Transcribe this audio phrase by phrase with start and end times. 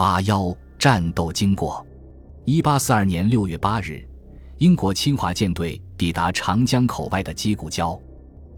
[0.00, 1.86] 八幺战斗经过：
[2.46, 4.02] 一八四二年六月八日，
[4.56, 8.00] 英国侵华舰队抵达长江口外的鸡谷礁。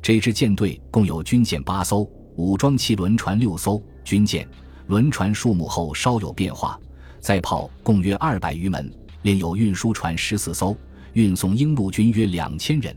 [0.01, 4.47] 这支舰队共有军舰八艘，武装汽轮船六艘，军舰、
[4.87, 6.79] 轮船数目后稍有变化，
[7.19, 8.89] 载炮共约二百余门，
[9.23, 10.77] 另有运输船十四艘，
[11.15, 12.97] 运送英陆军约两千人。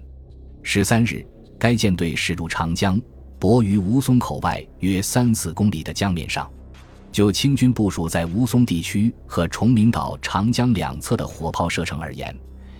[0.62, 1.26] 十三日，
[1.58, 3.02] 该舰队驶入长江，
[3.40, 6.48] 泊于吴淞口外约三四公里的江面上。
[7.16, 12.38] 就清军部署在吴淞地区和崇明岛、长江两侧的火炮射程而言，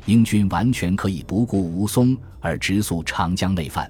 [0.08, 3.90] 英军完全可以不顾吴淞而直速长江内犯。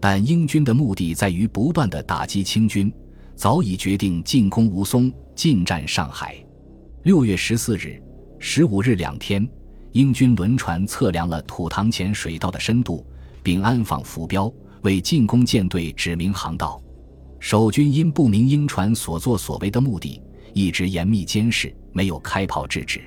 [0.00, 2.94] 但英军的目的在于不断的打击清军，
[3.34, 6.36] 早已决定进攻吴淞，进占上海。
[7.02, 8.00] 六月十四日、
[8.38, 9.44] 十五日两天，
[9.90, 13.04] 英军轮船测量了土塘前水道的深度。
[13.42, 14.48] 并安放浮标，
[14.82, 16.80] 为进攻舰队指明航道。
[17.42, 20.22] 守军因不明英船所作所为的目的，
[20.54, 23.02] 一直严密监视，没有开炮制止。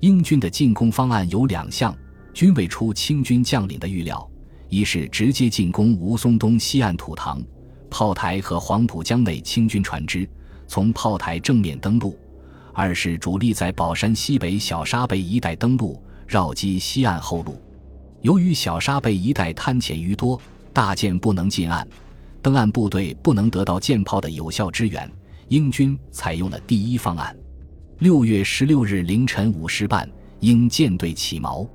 [0.00, 1.96] 英军的进攻方案有两项，
[2.34, 4.28] 均未出清军将领的预料：
[4.68, 7.40] 一是直接进攻吴淞东西岸土塘
[7.88, 10.28] 炮台和黄浦江内清军船只，
[10.66, 12.12] 从炮台正面登陆；
[12.74, 17.56] 二是主力在宝山西北小沙背一带登陆，绕击西岸后路。
[18.22, 20.40] 由于小沙背一带滩浅鱼多，
[20.72, 21.86] 大舰不能进岸，
[22.42, 25.10] 登岸部队不能得到舰炮的有效支援，
[25.48, 27.36] 英军采用了第一方案。
[27.98, 30.10] 六月十六日凌晨五时半，
[30.40, 31.68] 英舰队起锚。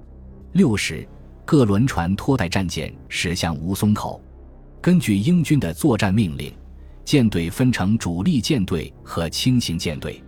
[0.54, 1.08] 六时，
[1.46, 4.20] 各轮船拖带战舰驶向吴淞口。
[4.82, 6.52] 根据英军的作战命令，
[7.04, 10.24] 舰队分成主力舰队和轻型舰队。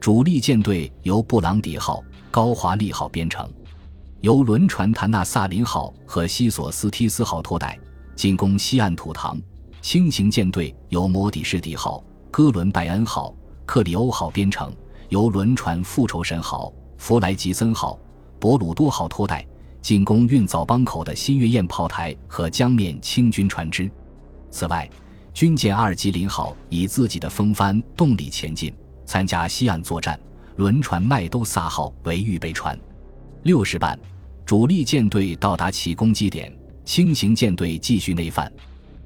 [0.00, 3.46] 主力舰队由布朗迪号、高华丽号编成。
[4.20, 7.78] 由轮船坦纳萨林号和西索斯提斯号拖带
[8.16, 9.38] 进攻西岸土塘，
[9.84, 14.74] 轻型舰队由摩底士底号、哥伦拜恩号、克里欧号编成，
[15.10, 18.00] 由轮船复仇神号、弗莱吉森号、
[18.40, 19.46] 博鲁多号拖带
[19.82, 23.90] 进攻运枣帮口的新月宴炮台和江面清军船只。
[24.50, 24.88] 此外，
[25.34, 28.74] 军舰阿尔吉林号以自己的风帆动力前进，
[29.04, 30.18] 参加西岸作战。
[30.56, 32.76] 轮船麦都萨号为预备船。
[33.42, 33.98] 六时半。
[34.46, 36.50] 主力舰队到达其攻击点，
[36.86, 38.50] 轻型舰队继续内犯。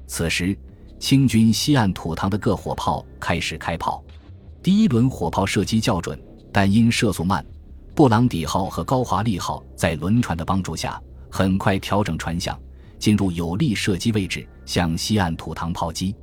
[0.07, 0.57] 此时，
[0.99, 4.03] 清军西岸土塘的各火炮开始开炮。
[4.61, 6.21] 第一轮火炮射击较准，
[6.51, 7.43] 但因射速慢，
[7.95, 11.01] 布朗迪号和高华丽号在轮船的帮助下，
[11.31, 12.59] 很快调整船向，
[12.99, 16.13] 进入有利射击位置，向西岸土塘炮击。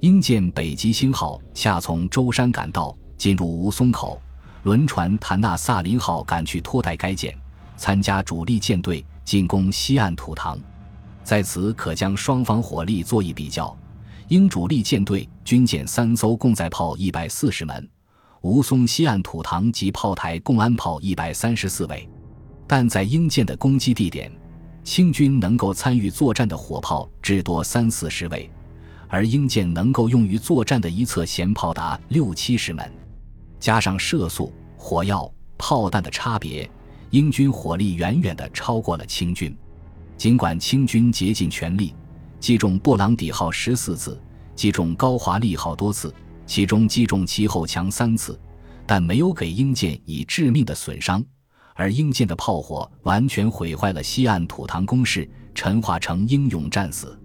[0.00, 4.20] 英舰北极星号恰从舟山赶到，进入吴淞口，
[4.62, 7.36] 轮船坦纳萨林号赶去拖带该舰。
[7.76, 10.58] 参加主力舰队进攻西岸土塘，
[11.22, 13.76] 在此可将双方火力做一比较。
[14.28, 17.76] 英主力舰队军舰三艘，共载炮一百四十门；
[18.40, 22.08] 吴淞西岸土塘及炮台共安炮一百三十四位。
[22.66, 24.32] 但在英舰的攻击地点，
[24.82, 28.50] 清军能够参与作战的火炮至多三四十位，
[29.08, 32.90] 而英舰能够用于作战的一侧舷炮达六七十门。
[33.60, 36.68] 加上射速、火药、炮弹的差别。
[37.10, 39.56] 英军火力远远地超过了清军，
[40.16, 41.94] 尽管清军竭尽全力
[42.44, 44.20] 击中布朗迪号十四次，
[44.54, 48.38] 击中高华丽号多次，其中击中其后墙三次，
[48.84, 51.24] 但没有给英舰以致命的损伤。
[51.72, 57.18] 而英舰的炮火完全毁坏了西岸土塘工事，陈化成英勇战死。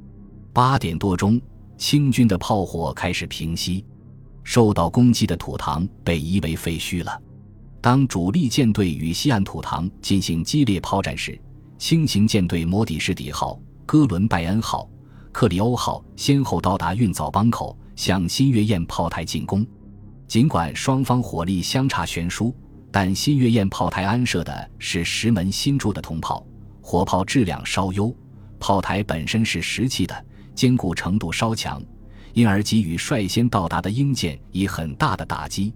[0.54, 1.38] 八点多钟，
[1.78, 3.84] 清军的炮火开始平息，
[4.46, 7.22] 受到攻击的土塘被夷为废墟了。
[7.82, 11.38] 当主力舰队与西岸土塘进行激烈炮战时，
[11.78, 14.90] 轻型舰队摩底士底号、哥伦拜恩号、
[15.32, 19.66] 克里欧号先后到达运枣帮口，向新月宴炮台进攻。
[20.28, 22.54] 尽管双方火力相差悬殊，
[22.92, 26.46] 但新月宴炮台安设的是十门新铸的铜炮，
[26.82, 28.14] 火炮质量稍优，
[28.60, 31.82] 炮台本身是石砌的，坚固程度稍强，
[32.34, 35.74] 因而给予率先到达的英舰以很大的打击。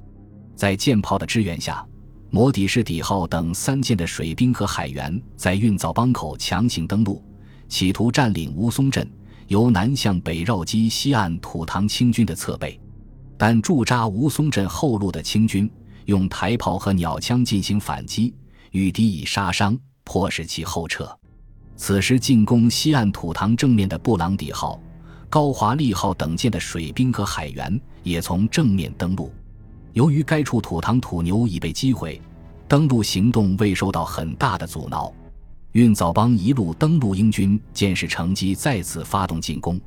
[0.56, 1.86] 在舰炮的支援下。
[2.30, 7.24] 摩底士底号等三舰的水兵和海员在运枣帮口强行登陆，
[7.70, 9.08] 企图占领乌松镇，
[9.54, 12.80] 由南向北绕击西岸土塘清军的侧背。
[13.38, 15.70] 但驻扎吴淞镇后路的清军
[16.06, 18.34] 用台炮和鸟枪进行反击，
[18.72, 21.08] 遇敌以杀伤，迫使其后撤。
[21.76, 24.80] 此时，进攻西岸土塘正面的布朗迪号、
[25.30, 29.32] 高华丽号等舰的水兵和海员也从正面登陆。
[29.92, 32.20] 由于该处土塘土牛已被击毁，
[32.68, 35.14] 登陆行动未受到很大的阻挠。
[35.74, 39.82] 运藻帮一路登陆，英军见势乘机再次发动进攻，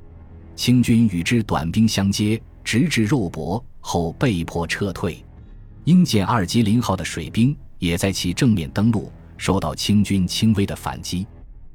[0.57, 5.23] 清军与之短兵相接，直至肉搏后被迫撤退。
[5.85, 11.25] 英舰二级零号的水兵也在其正面登陆，受到清军轻微的反击。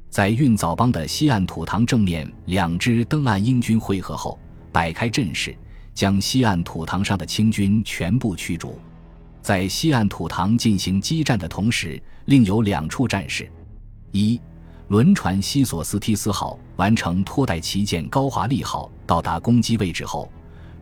[0.10, 4.38] 在运藻帮的西岸土塘正面，两支登岸英军会合后，
[4.74, 5.56] 摆开阵势，
[5.94, 8.78] 将西岸土塘上的清军全部驱逐。
[9.42, 13.50] 在西岸土塘进行激战的同时，另有两处战事：
[14.12, 14.40] 一。
[14.88, 20.30] 轮船西索斯提斯号完成拖带旗舰高华丽号到达攻击位置后，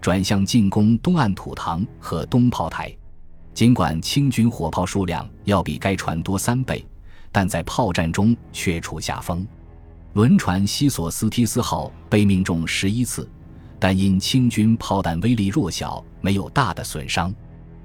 [0.01, 2.91] 转向进攻东岸土塘和东炮台。
[3.53, 6.83] 尽管清军火炮数量要比该船多三倍，
[7.31, 9.45] 但在炮战中却处下风。
[10.13, 13.29] 轮船西索斯提斯号被命中十一次，
[13.77, 17.31] 但因清军炮弹威力弱小，没有大的损伤。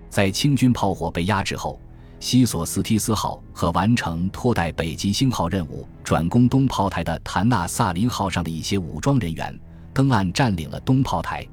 [0.09, 1.79] 在清军炮火被压制后。
[2.25, 9.61] 西索斯提斯号和完成拖带北极星号任务转攻东炮台的坦纳萨林号上的一些武装人员
[9.93, 11.47] 登岸占领了东炮台。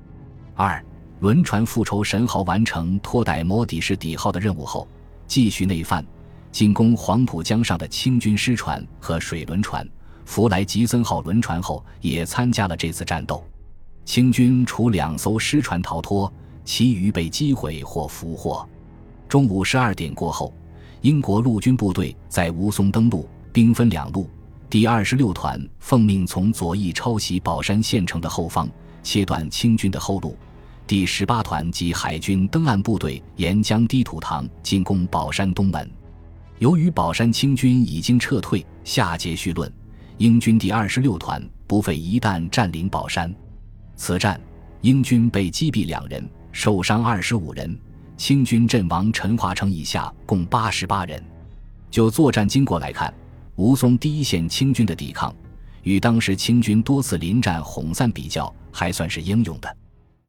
[0.55, 0.81] 二
[1.19, 4.87] 轮船复仇神号完成拖带摩底士底号的任务后，
[5.27, 6.05] 继续内犯，
[6.53, 9.85] 进攻黄浦江上的清军师船和水轮船
[10.23, 13.43] 弗莱吉森号轮船后，也参加了这次战斗。
[14.05, 16.31] 清军除两艘师船逃脱，
[16.63, 18.65] 其余被击毁或俘获。
[19.27, 20.53] 中午十二点过后。
[21.01, 24.29] 英国陆军部队在吴淞登陆，兵分两路。
[24.69, 28.69] 第二十六团奉命从左翼抄袭宝山县城的后方，
[29.01, 30.37] 切断清军的后路。
[30.85, 35.89] 第十八团及海军登岸部队沿江堤土塘进攻宝山东门。
[36.59, 39.71] 由于宝山清军已经撤退，下节序论：
[40.17, 43.33] 英军第二十六团不费一弹占领宝山。
[43.95, 44.39] 此战，
[44.81, 47.75] 英军被击毙两人，受伤二十五人。
[48.21, 51.19] 清军阵亡陈化成以下共八十八人。
[51.89, 53.11] 就作战经过来看，
[53.55, 55.33] 吴淞第一线清军的抵抗，
[55.81, 59.75] 与当时清军多次临战哄散比较，还算是英勇的。